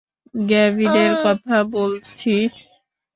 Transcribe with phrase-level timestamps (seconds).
[0.43, 2.53] গ্যাভিনের কথা বলছিস?